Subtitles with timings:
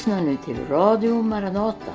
[0.00, 1.92] Lyssnar nu till Radio Maranata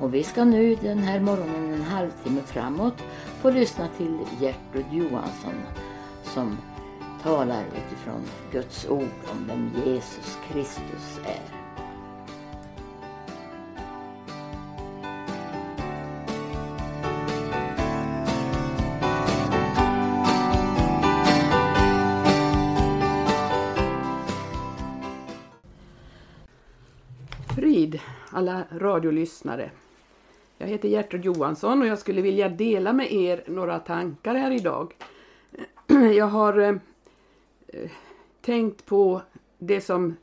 [0.00, 3.02] och vi ska nu den här morgonen en halvtimme framåt
[3.40, 5.54] få lyssna till Gertrud Johansson
[6.22, 6.58] som
[7.22, 11.59] talar utifrån Guds ord om vem Jesus Kristus är.
[28.30, 29.70] Alla radiolyssnare.
[30.58, 34.94] Jag heter Gertrud Johansson och jag skulle vilja dela med er några tankar här idag.
[36.16, 36.74] Jag har eh,
[37.68, 37.90] eh,
[38.40, 39.22] tänkt på
[39.58, 40.16] det som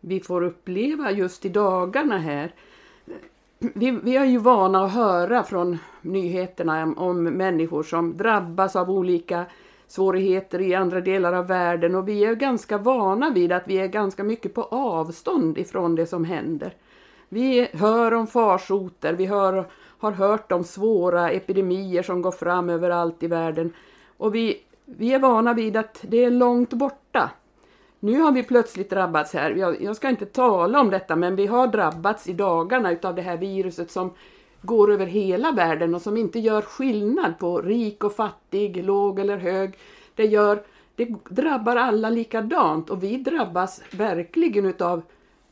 [0.00, 2.54] vi får uppleva just i dagarna här.
[3.58, 8.90] Vi, vi är ju vana att höra från nyheterna om, om människor som drabbas av
[8.90, 9.44] olika
[9.86, 13.86] svårigheter i andra delar av världen och vi är ganska vana vid att vi är
[13.86, 16.74] ganska mycket på avstånd ifrån det som händer.
[17.28, 19.64] Vi hör om farsoter, vi hör,
[19.98, 23.72] har hört om svåra epidemier som går fram överallt i världen
[24.16, 27.30] och vi, vi är vana vid att det är långt borta.
[28.00, 31.46] Nu har vi plötsligt drabbats här, jag, jag ska inte tala om detta men vi
[31.46, 34.10] har drabbats i dagarna utav det här viruset som
[34.62, 39.36] går över hela världen och som inte gör skillnad på rik och fattig, låg eller
[39.36, 39.78] hög.
[40.14, 40.62] Det, gör,
[40.96, 45.02] det drabbar alla likadant och vi drabbas verkligen utav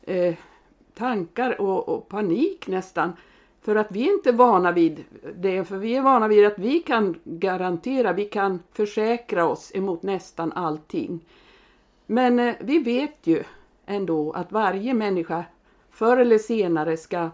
[0.01, 0.35] eh,
[0.93, 3.13] tankar och, och, panik nästan.
[3.61, 5.03] För att vi är inte vana vid
[5.35, 10.03] det, för vi är vana vid att vi kan garantera, vi kan försäkra oss emot
[10.03, 11.25] nästan allting.
[12.05, 13.43] Men eh, vi vet ju
[13.85, 15.45] ändå att varje människa
[15.91, 17.29] förr eller senare ska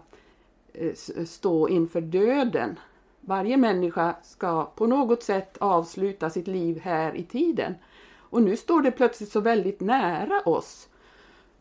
[0.72, 0.94] eh,
[1.26, 2.78] stå inför döden.
[3.20, 7.74] Varje människa ska på något sätt avsluta sitt liv här i tiden.
[8.16, 10.88] Och nu står det plötsligt så väldigt nära oss.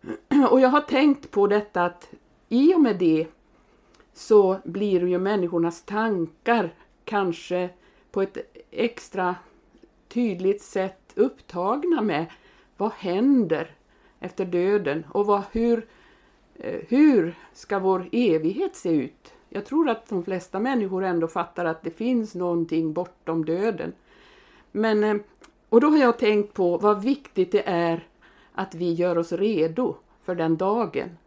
[0.52, 2.12] Och jag har tänkt på detta att
[2.50, 3.28] i och med det
[4.14, 6.74] så blir ju människornas tankar
[7.06, 7.70] kanske
[8.12, 8.38] på ett
[8.72, 9.36] extra
[10.08, 12.26] tydligt sätt upptagna med
[12.78, 13.72] vad händer
[14.20, 15.88] efter döden och vad, hur,
[16.56, 19.34] eh, hur ska vår evighet se ut?
[19.50, 23.94] Jag tror att de flesta människor ändå fattar att det finns någonting bortom döden.
[24.72, 25.16] Men, eh,
[25.70, 28.08] och då har jag tänkt på vad viktigt det är
[28.60, 31.18] att vi gör oss redo för den dagen.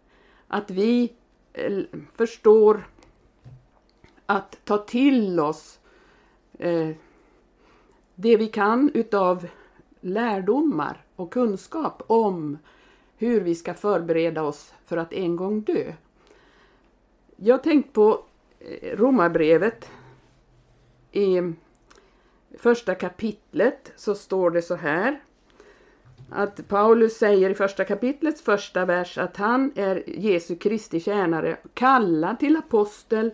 [0.49, 1.13] Att vi
[1.53, 1.83] eh,
[2.15, 2.89] förstår
[4.27, 5.81] att ta till oss
[6.59, 6.91] eh,
[8.15, 9.47] det vi kan utav
[10.01, 12.59] lärdomar och kunskap om
[13.17, 15.93] hur vi ska förbereda oss för att en gång dö.
[17.37, 18.25] Jag har tänkt på
[18.59, 19.91] eh, Romarbrevet.
[21.13, 21.53] I
[22.59, 25.21] första kapitlet så står det så här
[26.35, 32.39] att Paulus säger i första kapitlets första vers att han är Jesu Kristi tjänare, kallad
[32.39, 33.31] till apostel,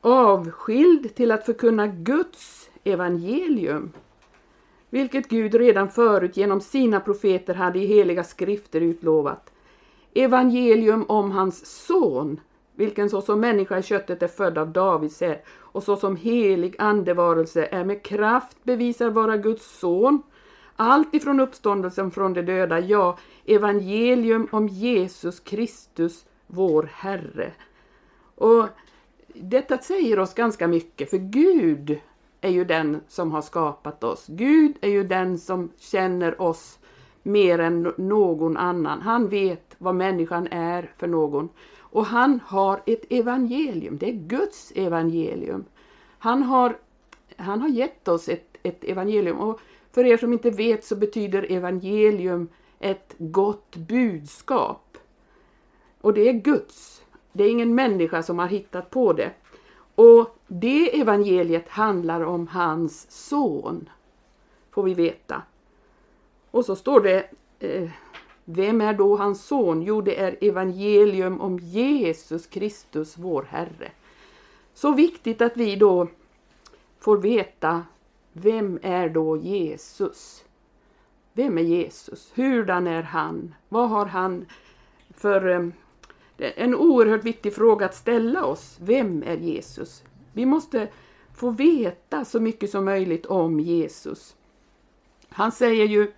[0.00, 3.92] avskild till att förkunna Guds evangelium,
[4.90, 9.50] vilket Gud redan förut genom sina profeter hade i heliga skrifter utlovat.
[10.14, 12.40] Evangelium om hans son,
[12.74, 17.84] vilken såsom människa i köttet är född av Davids säd och såsom helig andevarelse är
[17.84, 20.22] med kraft bevisar vara Guds son,
[20.76, 27.52] allt ifrån uppståndelsen från de döda, ja, evangelium om Jesus Kristus, vår Herre.
[28.34, 28.66] Och
[29.34, 31.98] detta säger oss ganska mycket, för Gud
[32.40, 34.24] är ju den som har skapat oss.
[34.28, 36.78] Gud är ju den som känner oss
[37.22, 39.00] mer än någon annan.
[39.00, 41.48] Han vet vad människan är för någon.
[41.78, 45.64] Och han har ett evangelium, det är Guds evangelium.
[46.18, 46.78] Han har,
[47.36, 49.38] han har gett oss ett, ett evangelium.
[49.38, 49.60] Och
[49.94, 52.48] för er som inte vet så betyder evangelium
[52.80, 54.98] ett gott budskap.
[56.00, 57.02] Och det är Guds.
[57.32, 59.30] Det är ingen människa som har hittat på det.
[59.94, 63.88] Och det evangeliet handlar om hans son,
[64.70, 65.42] får vi veta.
[66.50, 67.90] Och så står det, eh,
[68.44, 69.82] vem är då hans son?
[69.82, 73.90] Jo, det är evangelium om Jesus Kristus, vår Herre.
[74.74, 76.08] Så viktigt att vi då
[76.98, 77.82] får veta
[78.36, 80.44] vem är då Jesus?
[81.32, 82.32] Vem är Jesus?
[82.34, 83.54] Hurdan är han?
[83.68, 84.46] Vad har han
[85.10, 85.46] för...
[85.46, 85.72] Ehm,
[86.38, 88.78] en oerhört viktig fråga att ställa oss.
[88.80, 90.04] Vem är Jesus?
[90.32, 90.88] Vi måste
[91.34, 94.36] få veta så mycket som möjligt om Jesus.
[95.28, 96.12] Han säger ju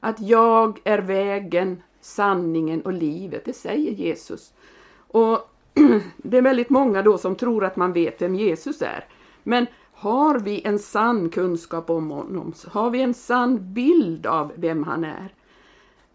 [0.00, 3.44] att jag är vägen, sanningen och livet.
[3.44, 4.52] Det säger Jesus.
[4.96, 5.50] Och
[6.16, 9.06] det är väldigt många då som tror att man vet vem Jesus är.
[9.42, 12.52] Men har vi en sann kunskap om honom?
[12.66, 15.34] Har vi en sann bild av vem han är?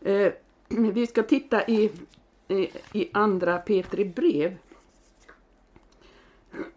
[0.02, 0.34] Eh,
[0.68, 1.92] vi ska titta i
[2.48, 4.58] eh, i andra Petri brev.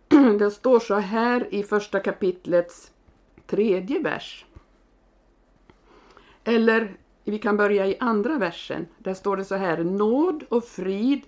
[0.39, 2.93] Det står så här i första kapitlets
[3.47, 4.47] tredje vers.
[6.45, 8.87] Eller vi kan börja i andra versen.
[8.99, 9.85] Där står det så här.
[9.85, 11.21] Nåd och frid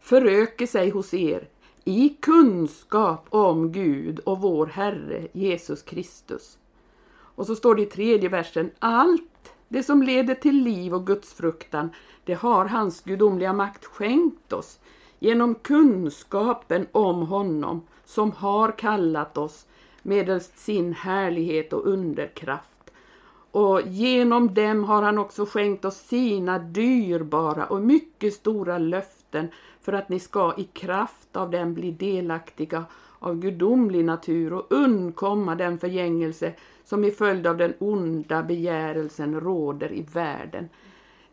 [0.00, 1.48] föröker sig hos er
[1.88, 6.58] i kunskap om Gud och vår Herre Jesus Kristus.
[7.08, 8.70] Och så står det i tredje versen.
[8.78, 11.90] Allt det som leder till liv och gudsfruktan,
[12.24, 14.78] det har hans gudomliga makt skänkt oss
[15.18, 19.66] genom kunskapen om honom som har kallat oss
[20.02, 22.76] medelst sin härlighet och underkraft
[23.56, 29.48] och genom dem har han också skänkt oss sina dyrbara och mycket stora löften
[29.86, 32.84] för att ni ska i kraft av den bli delaktiga
[33.18, 36.52] av gudomlig natur och undkomma den förgängelse
[36.84, 40.68] som i följd av den onda begärelsen råder i världen.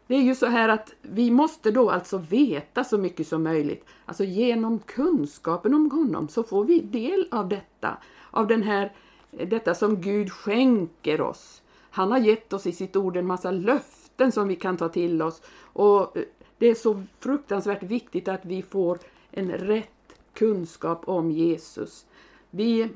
[0.08, 3.86] Det är ju så här att vi måste då alltså veta så mycket som möjligt.
[4.06, 7.98] Alltså genom kunskapen om honom så får vi del av detta,
[8.32, 8.92] av den här,
[9.32, 11.62] detta som Gud skänker oss.
[11.90, 15.22] Han har gett oss i sitt ord en massa löften som vi kan ta till
[15.22, 15.42] oss.
[15.62, 16.24] Och eh,
[16.58, 19.00] det är så fruktansvärt viktigt att vi får
[19.32, 19.90] en rätt
[20.34, 22.06] kunskap om Jesus.
[22.50, 22.90] Vi,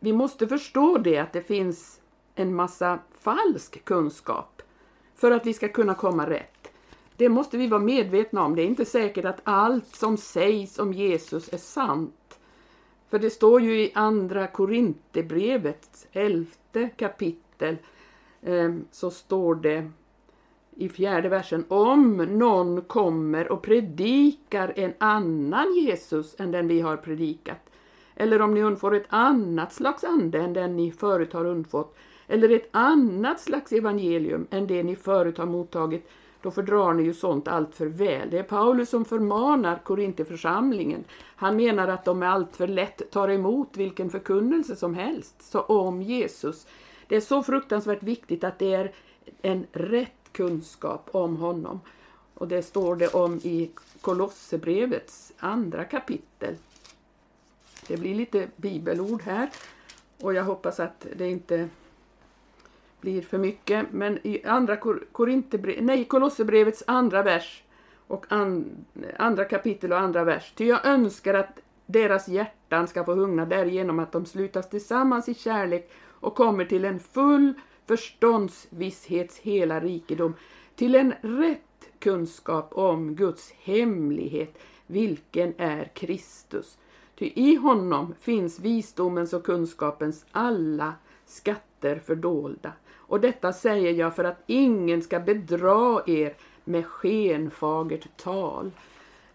[0.00, 2.00] vi måste förstå det att det finns
[2.34, 4.62] en massa falsk kunskap
[5.14, 6.72] för att vi ska kunna komma rätt.
[7.16, 8.56] Det måste vi vara medvetna om.
[8.56, 12.40] Det är inte säkert att allt som sägs om Jesus är sant.
[13.10, 17.76] För det står ju i andra Korinthierbrevets elfte kapitel
[18.42, 19.90] eh, så står det
[20.80, 26.96] i fjärde versen om någon kommer och predikar en annan Jesus än den vi har
[26.96, 27.70] predikat
[28.14, 31.96] eller om ni undfår ett annat slags ande än den ni förut har undfått
[32.26, 36.08] eller ett annat slags evangelium än det ni förut har mottagit
[36.42, 38.30] då fördrar ni ju sånt allt för väl.
[38.30, 41.04] Det är Paulus som förmanar Korintheförsamlingen.
[41.36, 46.02] Han menar att de allt för lätt tar emot vilken förkunnelse som helst så om
[46.02, 46.66] Jesus
[47.10, 48.92] det är så fruktansvärt viktigt att det är
[49.42, 51.80] en rätt kunskap om honom.
[52.34, 53.70] Och det står det om i
[54.00, 56.56] Kolosserbrevets andra kapitel.
[57.88, 59.50] Det blir lite bibelord här
[60.20, 61.68] och jag hoppas att det inte
[63.00, 63.86] blir för mycket.
[63.92, 64.78] Men i andra
[65.80, 67.62] nej, Kolosserbrevets andra vers
[68.06, 68.70] och an,
[69.16, 70.52] andra kapitel och andra vers.
[70.56, 75.34] Ty jag önskar att deras hjärtan ska få hungna därigenom att de slutas tillsammans i
[75.34, 77.54] kärlek och kommer till en full
[77.90, 80.34] förståndsvisshets hela rikedom,
[80.74, 86.78] till en rätt kunskap om Guds hemlighet, vilken är Kristus.
[87.18, 90.94] Ty i honom finns visdomens och kunskapens alla
[91.26, 92.72] skatter fördolda.
[92.94, 96.34] Och detta säger jag för att ingen ska bedra er
[96.64, 98.70] med skenfagert tal.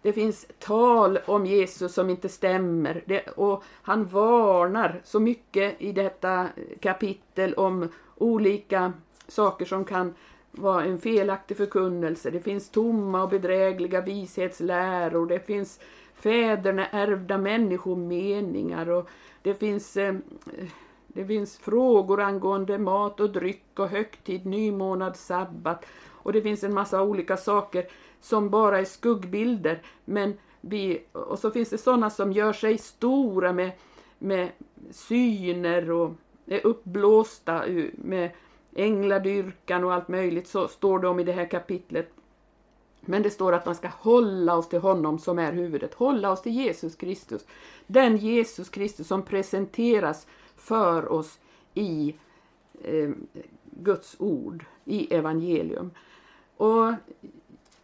[0.05, 3.03] Det finns tal om Jesus som inte stämmer.
[3.05, 6.47] Det, och han varnar så mycket i detta
[6.79, 8.93] kapitel om olika
[9.27, 10.13] saker som kan
[10.51, 12.31] vara en felaktig förkunnelse.
[12.31, 15.79] Det finns tomma och bedrägliga vishetsläror, det finns
[16.13, 18.89] fäderna ärvda människomeningar.
[18.89, 19.09] Och
[19.41, 20.15] det finns, eh,
[21.07, 25.85] det finns frågor angående mat och dryck och högtid, nymånad, sabbat.
[26.07, 27.85] Och det finns en massa olika saker
[28.25, 29.81] som bara är skuggbilder.
[30.05, 33.71] Men vi, och så finns det sådana som gör sig stora med,
[34.19, 34.49] med
[34.91, 36.11] syner och
[36.45, 37.63] är uppblåsta
[37.93, 38.31] med
[38.75, 40.47] ängladyrkan och allt möjligt.
[40.47, 42.13] Så står det om i det här kapitlet.
[43.01, 45.93] Men det står att man ska hålla oss till honom som är huvudet.
[45.93, 47.45] Hålla oss till Jesus Kristus.
[47.87, 51.39] Den Jesus Kristus som presenteras för oss
[51.73, 52.15] i
[52.83, 53.09] eh,
[53.63, 55.91] Guds ord, i evangelium.
[56.57, 56.93] Och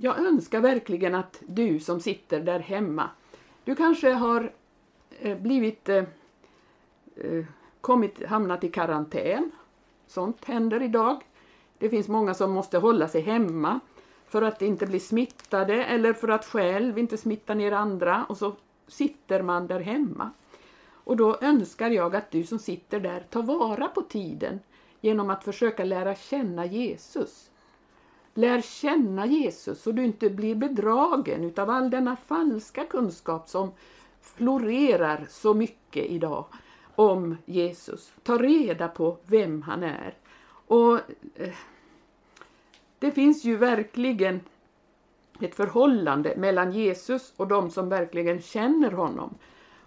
[0.03, 3.09] jag önskar verkligen att du som sitter där hemma,
[3.63, 4.51] du kanske har
[5.19, 6.03] eh, blivit eh,
[7.15, 7.45] eh,
[7.81, 9.51] kommit, hamnat i karantän.
[10.07, 11.21] Sånt händer idag.
[11.77, 13.79] Det finns många som måste hålla sig hemma
[14.27, 18.55] för att inte bli smittade eller för att själv inte smitta ner andra och så
[18.87, 20.31] sitter man där hemma.
[20.91, 24.59] Och då önskar jag att du som sitter där tar vara på tiden
[25.01, 27.50] genom att försöka lära känna Jesus.
[28.33, 33.71] Lär känna Jesus så du inte blir bedragen utav all denna falska kunskap som
[34.21, 36.45] florerar så mycket idag
[36.95, 38.13] om Jesus.
[38.23, 40.13] Ta reda på vem han är.
[40.67, 40.95] Och
[41.35, 41.53] eh,
[42.99, 44.39] Det finns ju verkligen
[45.39, 49.37] ett förhållande mellan Jesus och de som verkligen känner honom.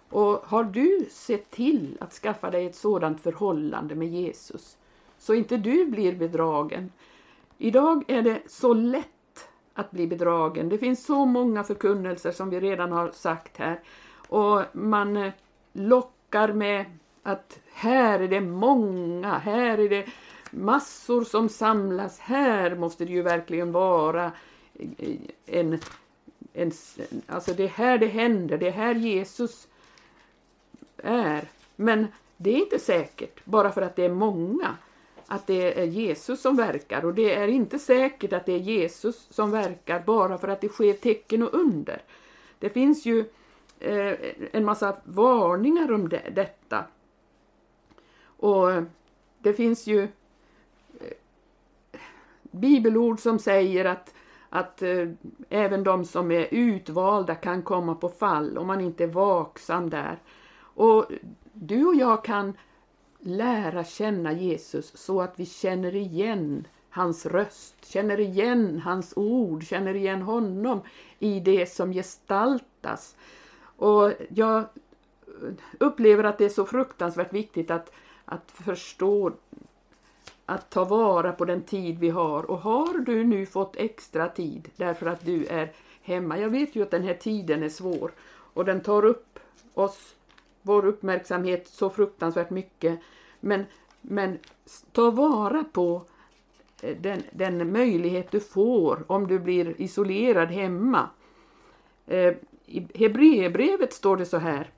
[0.09, 4.77] Och Har du sett till att skaffa dig ett sådant förhållande med Jesus
[5.17, 6.91] så inte du blir bedragen
[7.57, 10.69] Idag är det så lätt att bli bedragen.
[10.69, 13.79] Det finns så många förkunnelser som vi redan har sagt här.
[14.27, 15.33] Och man eh,
[15.73, 16.85] lockar med
[17.23, 20.05] att här är det många, här är det
[20.51, 24.31] massor som samlas, här måste det ju verkligen vara
[24.73, 25.79] eh, en,
[26.53, 26.71] en
[27.27, 29.67] alltså det är här det händer, det är här Jesus
[30.97, 31.47] är.
[31.75, 32.07] Men
[32.37, 34.75] det är inte säkert, bara för att det är många,
[35.27, 37.05] att det är Jesus som verkar.
[37.05, 40.69] Och det är inte säkert att det är Jesus som verkar bara för att det
[40.69, 42.01] sker tecken och under.
[42.59, 43.25] Det finns ju
[43.79, 44.13] eh,
[44.51, 46.85] en massa varningar om det, detta.
[48.37, 48.69] Och
[49.39, 51.17] det finns ju eh,
[52.41, 54.13] bibelord som säger att,
[54.49, 55.09] att eh,
[55.49, 60.19] även de som är utvalda kan komma på fall om man inte är vaksam där.
[60.57, 61.05] Och
[61.53, 62.53] du och jag kan
[63.25, 69.93] lära känna Jesus så att vi känner igen hans röst, känner igen hans ord, känner
[69.93, 70.81] igen honom
[71.19, 73.15] i det som gestaltas.
[73.77, 74.65] Och jag
[75.79, 77.91] upplever att det är så fruktansvärt viktigt att,
[78.25, 79.31] att förstå
[80.45, 82.51] att ta vara på den tid vi har.
[82.51, 86.39] Och har du nu fått extra tid därför att du är hemma.
[86.39, 88.11] Jag vet ju att den här tiden är svår
[88.53, 89.39] och den tar upp
[89.73, 90.15] oss
[90.65, 92.99] vår uppmärksamhet så fruktansvärt mycket.
[93.39, 93.65] Men,
[94.01, 94.39] men
[94.91, 96.03] ta vara på
[96.81, 101.09] eh, den, den möjlighet du får om du blir isolerad hemma.
[102.07, 102.33] Eh,
[102.65, 104.69] I Hebreerbrevet står det så här.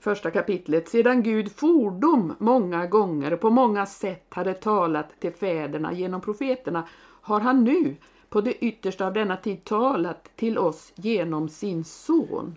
[0.00, 0.88] Första kapitlet.
[0.88, 6.88] Sedan Gud fordom många gånger på många sätt hade talat till fäderna genom profeterna
[7.20, 7.96] har han nu
[8.28, 12.56] på det yttersta av denna tid talat till oss genom sin son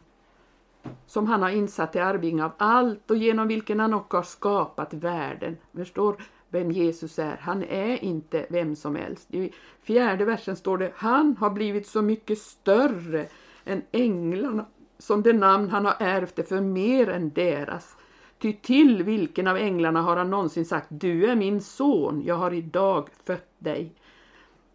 [1.07, 4.93] som han har insatt i arving av allt och genom vilken han också har skapat
[4.93, 5.57] världen.
[5.75, 7.37] Förstår vem Jesus är.
[7.41, 9.33] Han är inte vem som helst.
[9.33, 13.27] I fjärde versen står det Han har blivit så mycket större
[13.65, 14.65] än änglarna
[14.97, 17.95] som det namn han har ärvt är för mer än deras.
[18.39, 22.53] Ty till vilken av änglarna har han någonsin sagt Du är min son, jag har
[22.53, 23.95] idag fött dig.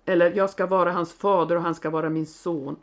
[0.04, 2.76] Eller jag ska vara hans fader och han ska vara min son.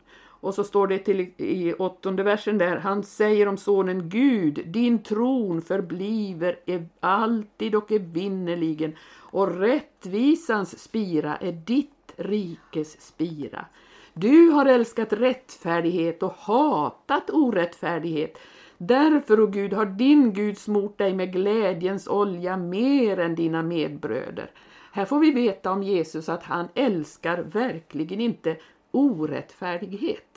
[0.44, 5.02] Och så står det till, i åttonde versen där, han säger om sonen Gud, din
[5.02, 6.56] tron förbliver
[7.00, 8.96] alltid och evinnerligen
[9.30, 13.66] och rättvisans spira är ditt rikes spira.
[14.14, 18.38] Du har älskat rättfärdighet och hatat orättfärdighet.
[18.78, 24.50] Därför, o Gud, har din Gud smort dig med glädjens olja mer än dina medbröder.
[24.92, 28.56] Här får vi veta om Jesus att han älskar verkligen inte
[28.90, 30.33] orättfärdighet.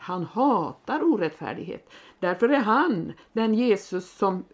[0.00, 1.90] Han hatar orättfärdighet.
[2.18, 4.44] Därför är han den Jesus som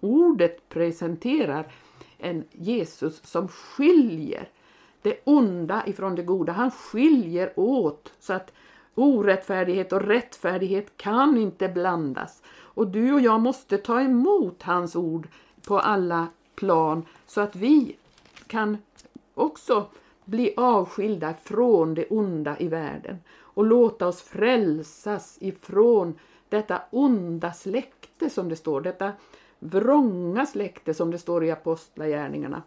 [0.00, 1.72] ordet presenterar.
[2.18, 4.48] En Jesus som skiljer
[5.02, 6.52] det onda ifrån det goda.
[6.52, 8.52] Han skiljer åt så att
[8.94, 12.42] orättfärdighet och rättfärdighet kan inte blandas.
[12.48, 15.28] Och du och jag måste ta emot hans ord
[15.66, 17.96] på alla plan så att vi
[18.46, 18.78] kan
[19.34, 19.86] också
[20.24, 23.18] bli avskilda från det onda i världen
[23.56, 29.12] och låta oss frälsas ifrån detta onda släkte som det står, detta
[29.58, 32.62] vrånga släkte som det står i Apostlagärningarna.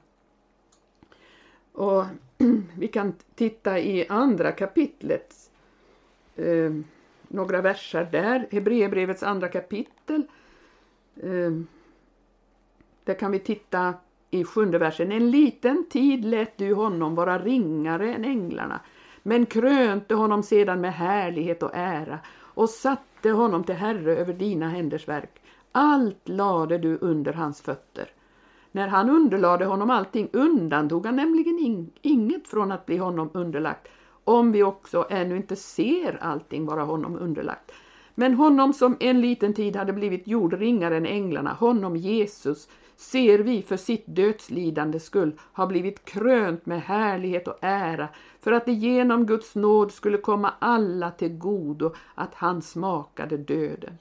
[1.71, 2.05] Och
[2.77, 5.51] vi kan titta i andra kapitlet,
[6.35, 6.73] eh,
[7.27, 10.23] några verser där, Hebreerbrevets andra kapitel.
[11.15, 11.51] Eh,
[13.03, 13.93] där kan vi titta
[14.29, 15.11] i sjunde versen.
[15.11, 18.79] En liten tid lät du honom vara ringare än änglarna
[19.29, 24.69] men krönte honom sedan med härlighet och ära och satte honom till herre över dina
[24.69, 25.41] händers verk.
[25.71, 28.09] Allt lade du under hans fötter.
[28.71, 33.87] När han underlade honom allting undantog han nämligen inget från att bli honom underlagt,
[34.23, 37.71] om vi också ännu inte ser allting vara honom underlagt.
[38.15, 42.67] Men honom som en liten tid hade blivit jord ringare än änglarna, honom Jesus,
[42.99, 48.07] ser vi för sitt dödslidande skull ha blivit krönt med härlighet och ära
[48.39, 53.97] för att det genom Guds nåd skulle komma alla till godo att han smakade döden.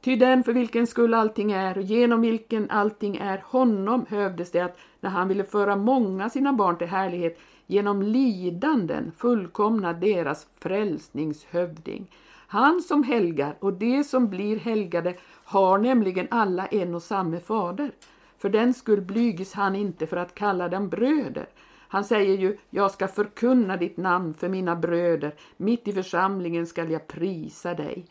[0.00, 4.60] Ty den för vilken skull allting är och genom vilken allting är, honom hövdes det
[4.60, 12.10] att när han ville föra många sina barn till härlighet genom lidanden fullkomna deras frälsningshövding.
[12.46, 15.14] Han som helgar och de som blir helgade
[15.52, 17.90] har nämligen alla en och samma fader.
[18.38, 21.46] För den skull blyges han inte för att kalla dem bröder.
[21.88, 26.90] Han säger ju, jag ska förkunna ditt namn för mina bröder, mitt i församlingen skall
[26.90, 28.06] jag prisa dig.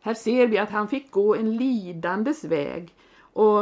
[0.00, 3.60] Här ser vi att han fick gå en lidandes väg och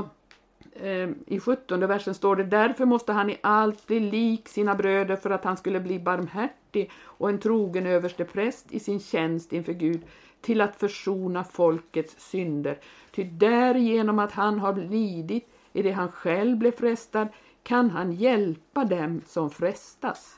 [0.73, 5.17] eh, i 17 versen står det därför måste han i allt bli lik sina bröder
[5.17, 10.01] för att han skulle bli barmhärtig och en trogen överstepräst i sin tjänst inför Gud
[10.43, 12.79] till att försona folkets synder.
[13.11, 17.29] Ty därigenom att han har lidit i det han själv blev frestad
[17.63, 20.37] kan han hjälpa dem som frestas.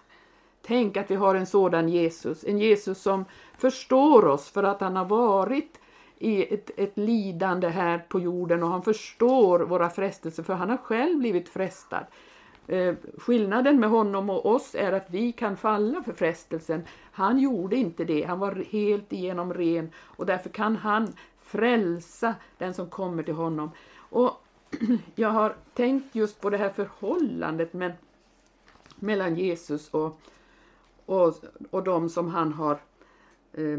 [0.63, 3.25] Tänk att vi har en sådan Jesus, en Jesus som
[3.59, 5.81] förstår oss för att han har varit
[6.19, 10.77] i ett, ett lidande här på jorden och han förstår våra frestelser för han har
[10.77, 12.07] själv blivit frestad.
[12.67, 16.85] Eh, skillnaden med honom och oss är att vi kan falla för frestelsen.
[17.13, 21.09] Han gjorde inte det, han var helt igenom ren och därför kan han
[21.43, 23.71] frälsa den som kommer till honom.
[23.97, 24.45] Och
[25.15, 27.93] jag har tänkt just på det här förhållandet med,
[28.97, 30.21] mellan Jesus och,
[31.07, 31.35] och,
[31.71, 32.81] och de som han har
[33.53, 33.79] eh,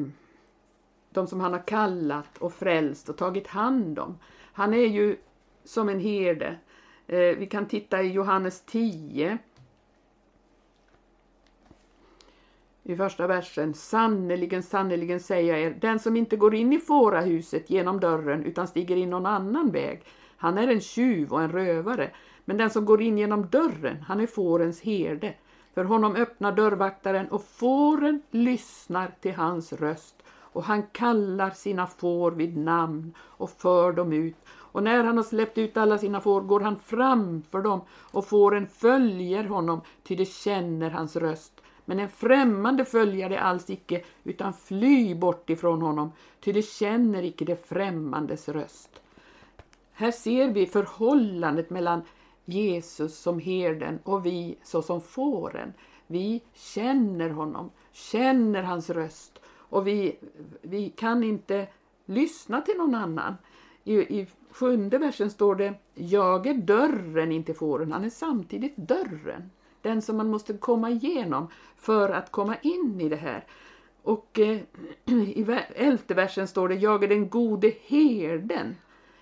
[1.15, 4.18] de som han har kallat och frälst och tagit hand om.
[4.54, 5.18] Han är ju
[5.63, 6.58] som en herde.
[7.08, 9.38] Eh, vi kan titta i Johannes 10.
[12.84, 13.74] I första versen.
[13.74, 18.68] Sannerligen, sannerligen säger jag er, den som inte går in i fårahuset genom dörren utan
[18.68, 20.04] stiger in någon annan väg,
[20.38, 22.12] han är en tjuv och en rövare.
[22.46, 25.34] Men den som går in genom dörren, han är fårens herde.
[25.74, 32.32] För honom öppnar dörrvaktaren och fåren lyssnar till hans röst och han kallar sina får
[32.32, 34.36] vid namn och för dem ut.
[34.75, 38.67] Och när han har släppt ut alla sina får går han framför dem och fåren
[38.67, 41.62] följer honom, ty de känner hans röst.
[41.86, 47.24] Men en främmande följer det alls icke, utan fly bort ifrån honom, ty de känner
[47.24, 49.01] icke det främmandes röst.
[49.94, 52.01] Här ser vi förhållandet mellan
[52.46, 55.74] Jesus som herden och vi såsom fåren.
[56.08, 60.17] Vi känner honom, känner hans röst och vi,
[60.62, 61.67] vi kan inte
[62.05, 63.36] lyssna till någon annan.
[63.88, 67.91] I, I sjunde versen står det Jag är dörren in till fåren.
[67.91, 69.50] Han är samtidigt dörren.
[69.82, 73.43] Den som man måste komma igenom för att komma in i det här.
[74.04, 74.60] Och eh,
[75.06, 75.45] i
[75.76, 78.76] elfte versen står det Jag är den gode herden.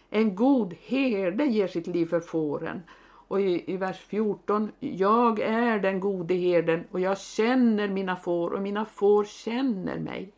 [0.10, 2.82] En god herde ger sitt liv för fåren.
[3.28, 8.54] Och i, i vers 14, jag är den gode herden och jag känner mina får
[8.54, 10.34] och mina får känner mig.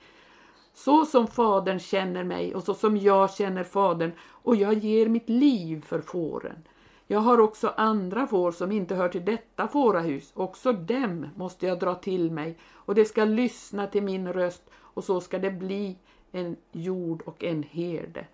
[0.75, 5.29] Så som Fadern känner mig och så som jag känner Fadern och jag ger mitt
[5.29, 6.67] liv för fåren.
[7.07, 11.79] Jag har också andra får som inte hör till detta fårahus, också dem måste jag
[11.79, 15.97] dra till mig och de ska lyssna till min röst och så ska det bli
[16.31, 18.25] en jord och en herde.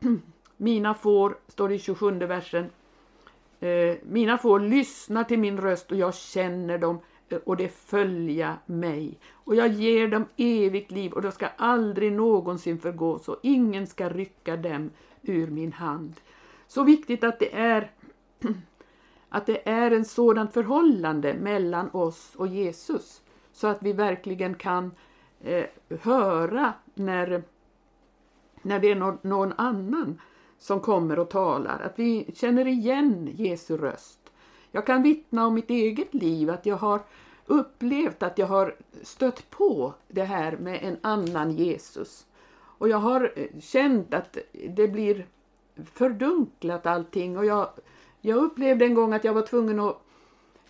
[0.56, 2.70] Mina får, står det i 27 versen,
[3.60, 6.98] eh, mina får lyssnar till min röst och jag känner dem
[7.44, 9.18] och det följa mig.
[9.32, 14.08] Och jag ger dem evigt liv och de ska aldrig någonsin förgås och ingen ska
[14.08, 14.90] rycka dem
[15.22, 16.14] ur min hand.
[16.66, 17.90] Så viktigt att det är
[19.28, 24.90] att det är en sådant förhållande mellan oss och Jesus så att vi verkligen kan
[25.40, 25.64] eh,
[26.00, 27.42] höra när,
[28.62, 30.20] när det är någon, någon annan
[30.58, 34.25] som kommer och talar, att vi känner igen Jesu röst.
[34.76, 37.00] Jag kan vittna om mitt eget liv, att jag har
[37.46, 42.26] upplevt att jag har stött på det här med en annan Jesus.
[42.56, 45.26] Och jag har eh, känt att det blir
[45.92, 47.68] fördunklat allting och jag,
[48.20, 50.02] jag upplevde en gång att jag var tvungen att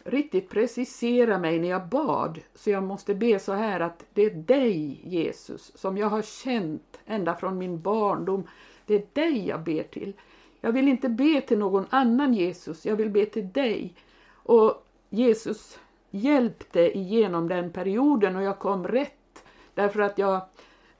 [0.04, 2.40] riktigt precisera mig när jag bad.
[2.54, 6.98] Så jag måste be så här att det är dig Jesus som jag har känt
[7.06, 8.46] ända från min barndom
[8.86, 10.12] det är dig jag ber till.
[10.66, 13.94] Jag vill inte be till någon annan Jesus, jag vill be till dig.
[14.32, 15.78] Och Jesus
[16.10, 20.40] hjälpte igenom den perioden och jag kom rätt därför att jag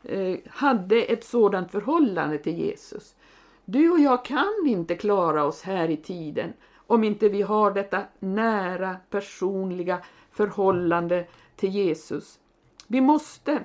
[0.03, 3.17] eh, hade ett sådant förhållande till Jesus.
[3.65, 6.53] Du och jag kan inte klara oss här i tiden
[6.87, 9.99] om inte vi har detta nära personliga
[10.31, 11.27] förhållande
[11.57, 12.39] till Jesus.
[12.87, 13.65] Vi måste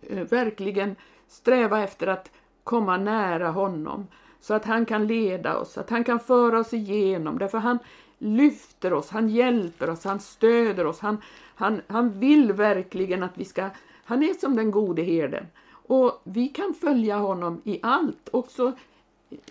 [0.00, 0.96] eh, verkligen
[1.26, 2.30] sträva efter att
[2.64, 4.06] komma nära honom
[4.40, 7.38] så att han kan leda oss, att han kan föra oss igenom.
[7.38, 7.78] Därför han
[8.18, 11.00] lyfter oss, han hjälper oss, han stöder oss.
[11.00, 11.18] Han,
[11.54, 13.70] han, han vill verkligen att vi ska...
[14.04, 15.46] Han är som den gode herden.
[15.70, 18.72] Och vi kan följa honom i allt, också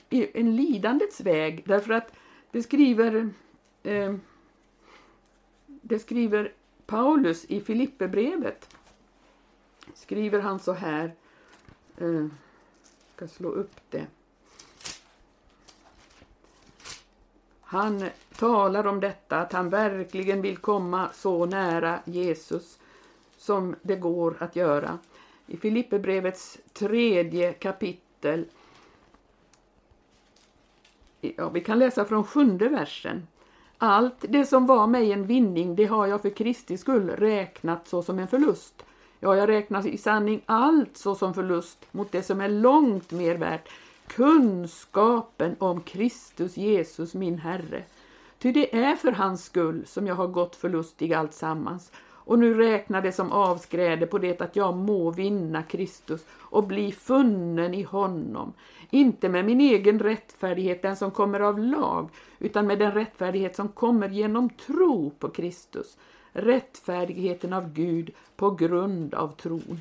[0.10, 1.64] i en lidandets väg.
[1.66, 2.14] Därför att
[2.52, 3.30] det skriver,
[3.84, 4.16] eh,
[5.66, 6.54] det skriver
[6.86, 8.76] Paulus i Filipperbrevet.
[9.94, 11.12] Skriver han så här.
[11.98, 12.26] Eh,
[13.16, 14.08] ska slå upp det.
[17.70, 18.04] Han
[18.36, 22.80] talar om detta, att han verkligen vill komma så nära Jesus
[23.38, 25.00] som det går att göra.
[25.48, 28.46] I Filipperbrevets tredje kapitel
[31.22, 33.28] ja, vi kan läsa från sjunde versen.
[33.78, 38.04] Allt det som var mig en vinning, det har jag för Kristi skull räknat så
[38.04, 38.86] som en förlust.
[39.20, 43.36] Ja, jag räknar i sanning allt så som förlust mot det som är långt mer
[43.36, 43.70] värt,
[44.08, 47.84] kunskapen om Kristus Jesus min Herre.
[48.40, 51.92] Ty det är för hans skull som jag har gått förlustig allt sammans
[52.28, 56.92] och nu räknar det som avskräde på det att jag må vinna Kristus och bli
[56.92, 58.54] funnen i honom,
[58.90, 63.68] inte med min egen rättfärdighet, den som kommer av lag, utan med den rättfärdighet som
[63.68, 65.98] kommer genom tro på Kristus,
[66.32, 69.80] rättfärdigheten av Gud på grund av tron.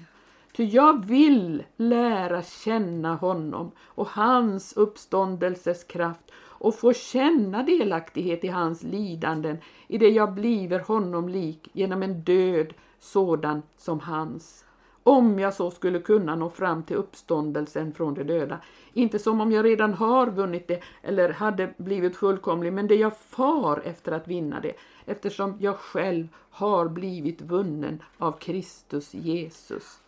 [0.57, 8.49] Ty jag vill lära känna honom och hans uppståndelses kraft och få känna delaktighet i
[8.49, 14.65] hans lidanden i det jag bliver honom lik genom en död sådan som hans.
[15.03, 18.61] Om jag så skulle kunna nå fram till uppståndelsen från de döda.
[18.93, 23.17] Inte som om jag redan har vunnit det eller hade blivit fullkomlig, men det jag
[23.17, 24.73] far efter att vinna det,
[25.05, 30.01] eftersom jag själv har blivit vunnen av Kristus Jesus.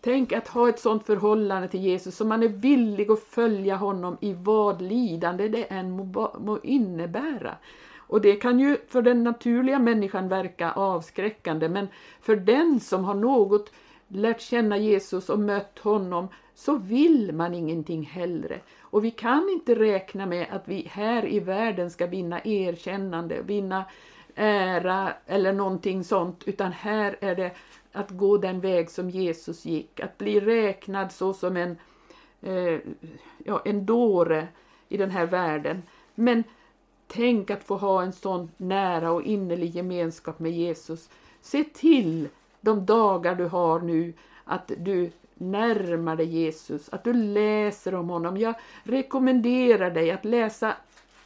[0.00, 4.16] Tänk att ha ett sådant förhållande till Jesus som man är villig att följa honom
[4.20, 7.54] i vad lidande det än må, innebära.
[7.96, 11.88] Och det kan ju för den naturliga människan verka avskräckande men
[12.20, 13.72] för den som har något
[14.08, 18.60] lärt känna Jesus och mött honom så vill man ingenting hellre.
[18.80, 23.84] Och vi kan inte räkna med att vi här i världen ska vinna erkännande, vinna
[24.34, 27.50] ära eller någonting sånt utan här är det
[27.98, 31.76] att gå den väg som Jesus gick, att bli räknad så som en,
[32.42, 32.80] eh,
[33.44, 34.48] ja, en dåre
[34.88, 35.82] i den här världen.
[36.14, 36.44] Men
[37.06, 41.10] tänk att få ha en sån nära och innerlig gemenskap med Jesus.
[41.40, 42.28] Se till
[42.60, 44.12] de dagar du har nu
[44.44, 48.36] att du närmar dig Jesus, att du läser om honom.
[48.36, 50.76] Jag rekommenderar dig att läsa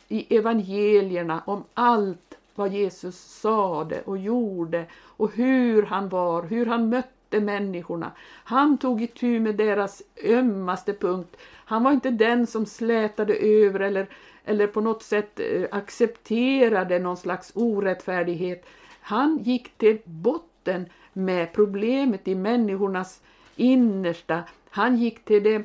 [0.08, 4.86] i evangelierna om allt vad Jesus sade och gjorde
[5.16, 8.12] och hur han var, hur han mötte människorna.
[8.44, 11.36] Han tog itu med deras ömmaste punkt.
[11.64, 14.06] Han var inte den som slätade över eller,
[14.44, 18.66] eller på något sätt eh, accepterade någon slags orättfärdighet.
[19.00, 23.20] Han gick till botten med problemet i människornas
[23.56, 24.42] innersta.
[24.70, 25.62] Han gick till det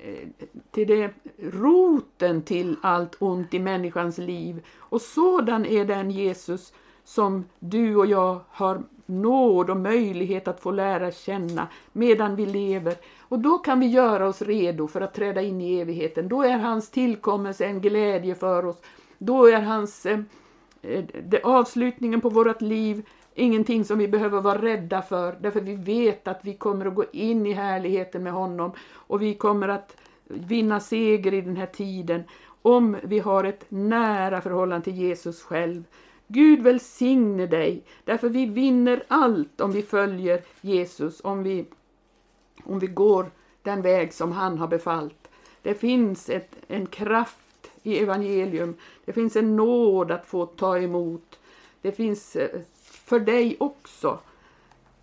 [0.00, 0.28] Eh,
[0.70, 4.66] till det roten till allt ont i människans liv.
[4.78, 6.72] Och sådan är den Jesus
[7.04, 12.94] som du och jag har nåd och möjlighet att få lära känna medan vi lever.
[13.20, 16.28] Och då kan vi göra oss redo för att träda in i evigheten.
[16.28, 18.76] Då är hans tillkommelse en glädje för oss.
[19.18, 20.20] Då är hans eh,
[20.82, 23.06] eh det, avslutningen på vårt liv
[23.38, 27.04] ingenting som vi behöver vara rädda för, därför vi vet att vi kommer att gå
[27.12, 32.22] in i härligheten med honom och vi kommer att vinna seger i den här tiden
[32.62, 35.84] om vi har ett nära förhållande till Jesus själv.
[36.26, 41.66] Gud välsigne dig, därför vi vinner allt om vi följer Jesus, om vi,
[42.64, 43.30] om vi går
[43.62, 45.28] den väg som han har befallt.
[45.62, 51.38] Det finns ett, en kraft i evangelium, det finns en nåd att få ta emot.
[51.82, 52.60] Det finns eh,
[53.08, 54.18] för dig också.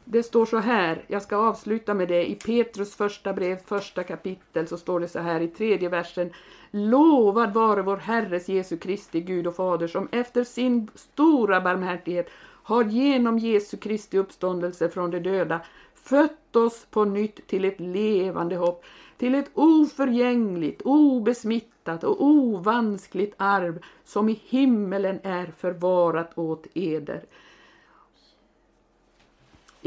[0.06, 4.68] Det står så här, jag ska avsluta med det, i Petrus första brev, första kapitel,
[4.68, 6.30] så står det så här i tredje versen.
[6.72, 12.30] Lovad vare vår Herres Jesu Kristi Gud och Fader som efter sin stora barmhärtighet
[12.64, 15.62] har genom Jesu Kristi uppståndelse från de döda
[15.94, 18.86] fött oss på nytt till ett levande hopp,
[19.18, 27.24] till ett oförgängligt, obesmittat och ovanskligt arv som i himmelen är förvarat åt eder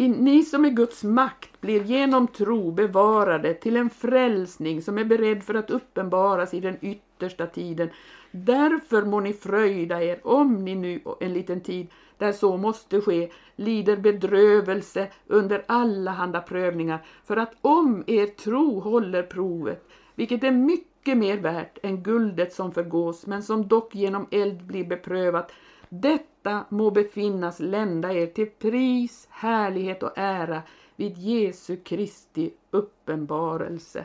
[0.07, 5.43] ni som är Guds makt blir genom tro bevarade till en frälsning som är beredd
[5.43, 7.91] för att uppenbaras i den yttersta tiden.
[8.31, 11.87] Därför må ni fröjda er om ni nu en liten tid,
[12.19, 18.81] där så måste ske, lider bedrövelse under alla handa prövningar, för att om er tro
[18.81, 24.27] håller provet, vilket är mycket mer värt än guldet som förgås, men som dock genom
[24.31, 25.53] eld blir beprövat,
[25.89, 30.63] detta må befinnas lända er till pris, härlighet och ära
[30.97, 34.05] vid Jesu Kristi uppenbarelse.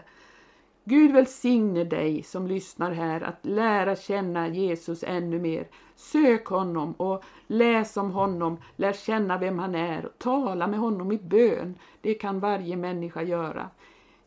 [0.85, 5.67] Gud välsigne dig som lyssnar här att lära känna Jesus ännu mer.
[5.95, 11.11] Sök honom och läs om honom, lär känna vem han är och tala med honom
[11.11, 11.75] i bön.
[12.01, 13.69] Det kan varje människa göra.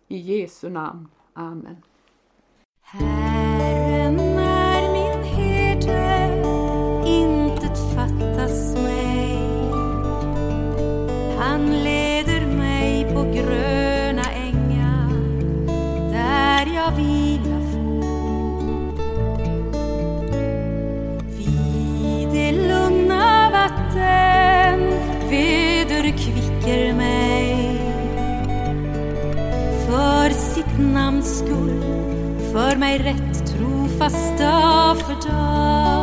[0.09, 1.09] I Jesu namn.
[1.35, 1.77] Amen.
[2.83, 4.26] Herren
[32.57, 35.96] för mig rätt trofast dag för dag.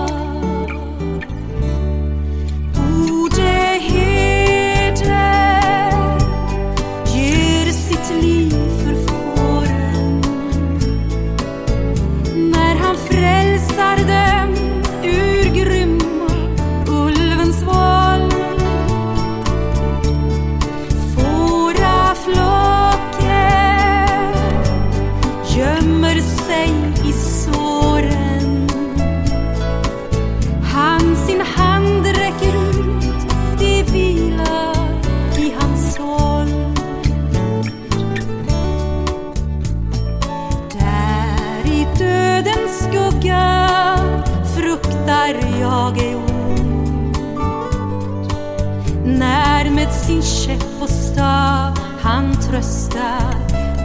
[52.53, 53.19] Trösta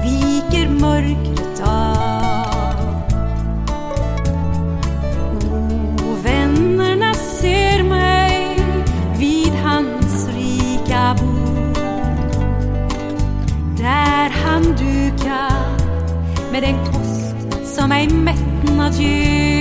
[0.04, 3.02] viker mörkret av.
[5.94, 8.56] Och vännerna ser mig
[9.18, 11.78] vid hans rika bord.
[13.78, 15.78] Där han dukar
[16.52, 19.57] med en kost som ej mättnad ger.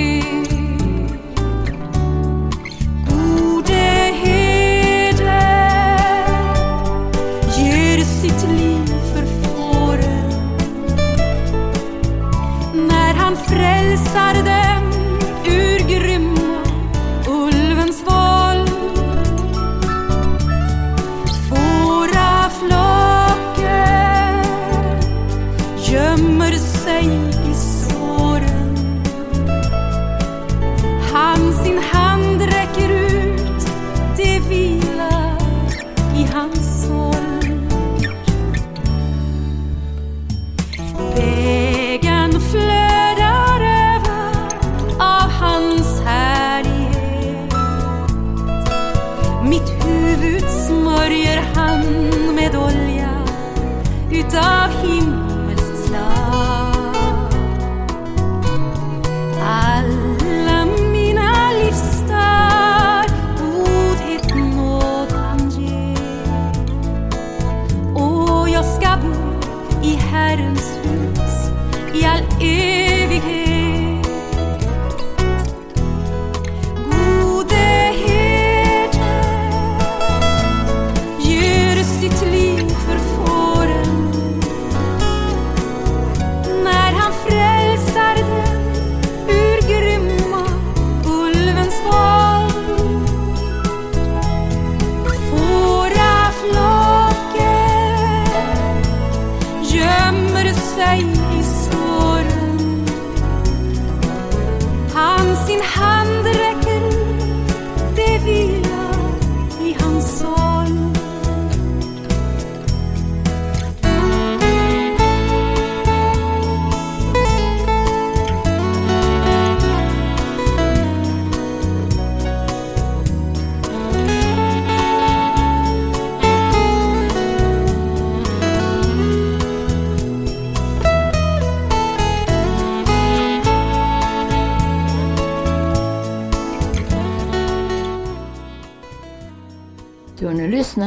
[36.37, 36.66] I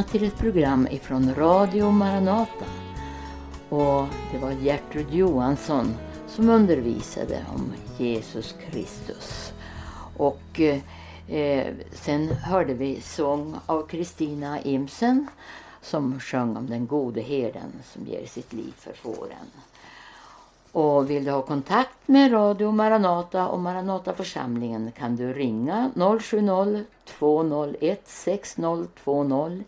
[0.01, 2.65] lyssnat till ett program ifrån Radio Maranata.
[3.69, 5.93] Och det var Gertrud Johansson
[6.27, 9.53] som undervisade om Jesus Kristus.
[10.17, 10.59] Och
[11.27, 15.27] eh, sen hörde vi sång av Kristina Imsen
[15.81, 19.47] som sjöng om den gode herden som ger sitt liv för fåren.
[20.71, 29.63] Och vill du ha kontakt med Radio Maranata och Maranataförsamlingen kan du ringa 070-201 6020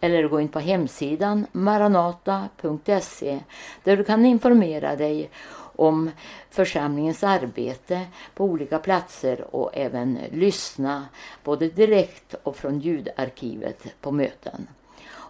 [0.00, 3.40] eller gå in på hemsidan maranata.se
[3.84, 5.30] där du kan informera dig
[5.76, 6.10] om
[6.50, 8.00] församlingens arbete
[8.34, 11.04] på olika platser och även lyssna
[11.44, 14.66] både direkt och från ljudarkivet på möten.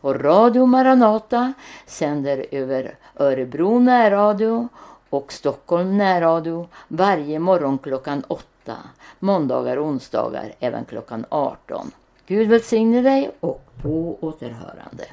[0.02, 1.52] Och Radio Maranata
[1.86, 4.68] sänder över Örebro närradio
[5.12, 8.76] och Stockholm närradio varje morgon klockan 8
[9.18, 11.90] måndagar och onsdagar även klockan 18.
[12.26, 15.04] Gud välsigne dig och på återhörande.